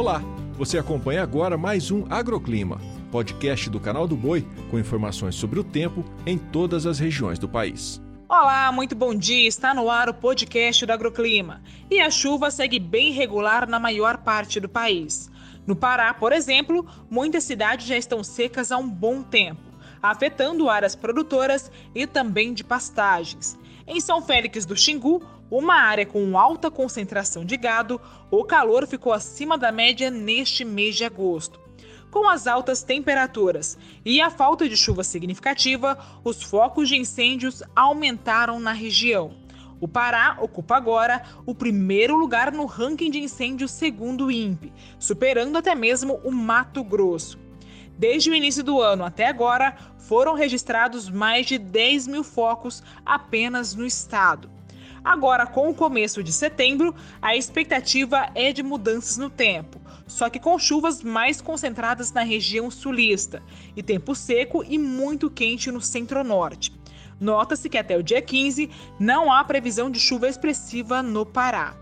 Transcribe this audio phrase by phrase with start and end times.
[0.00, 0.22] Olá,
[0.54, 2.80] você acompanha agora mais um Agroclima,
[3.12, 7.46] podcast do canal do Boi com informações sobre o tempo em todas as regiões do
[7.46, 8.00] país.
[8.26, 9.46] Olá, muito bom dia.
[9.46, 11.60] Está no ar o podcast do Agroclima.
[11.90, 15.30] E a chuva segue bem regular na maior parte do país.
[15.66, 19.60] No Pará, por exemplo, muitas cidades já estão secas há um bom tempo,
[20.02, 23.54] afetando áreas produtoras e também de pastagens.
[23.86, 28.00] Em São Félix do Xingu, uma área com alta concentração de gado,
[28.30, 31.58] o calor ficou acima da média neste mês de agosto.
[32.10, 38.58] Com as altas temperaturas e a falta de chuva significativa, os focos de incêndios aumentaram
[38.60, 39.34] na região.
[39.80, 45.56] O Pará ocupa agora o primeiro lugar no ranking de incêndios segundo o INPE, superando
[45.56, 47.38] até mesmo o Mato Grosso.
[47.96, 53.74] Desde o início do ano até agora, foram registrados mais de 10 mil focos apenas
[53.74, 54.59] no estado.
[55.04, 60.38] Agora, com o começo de setembro, a expectativa é de mudanças no tempo, só que
[60.38, 63.42] com chuvas mais concentradas na região sulista
[63.74, 66.72] e tempo seco e muito quente no centro-norte.
[67.18, 71.76] Nota-se que até o dia 15 não há previsão de chuva expressiva no Pará.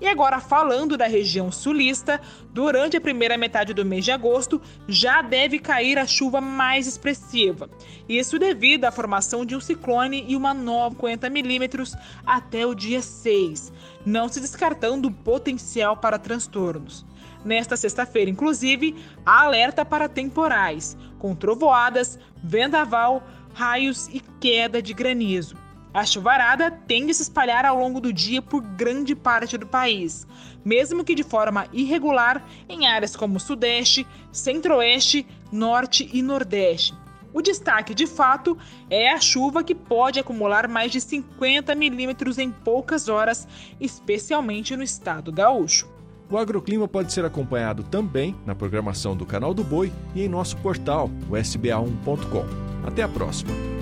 [0.00, 2.20] E agora, falando da região sulista,
[2.52, 7.70] durante a primeira metade do mês de agosto já deve cair a chuva mais expressiva.
[8.08, 11.94] Isso devido à formação de um ciclone e uma nova 50 milímetros
[12.26, 13.72] até o dia 6,
[14.04, 17.04] não se descartando o potencial para transtornos.
[17.44, 23.22] Nesta sexta-feira, inclusive, há alerta para temporais, com trovoadas, vendaval,
[23.54, 25.65] raios e queda de granizo.
[25.96, 30.26] A chuvarada tende a se espalhar ao longo do dia por grande parte do país,
[30.62, 36.94] mesmo que de forma irregular em áreas como Sudeste, Centro-Oeste, Norte e Nordeste.
[37.32, 38.58] O destaque, de fato,
[38.90, 43.48] é a chuva que pode acumular mais de 50 milímetros em poucas horas,
[43.80, 45.88] especialmente no estado gaúcho.
[46.28, 50.58] O agroclima pode ser acompanhado também na programação do Canal do Boi e em nosso
[50.58, 52.44] portal, o sba1.com.
[52.86, 53.75] Até a próxima!